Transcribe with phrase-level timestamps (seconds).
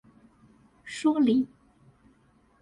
[0.91, 1.47] 說理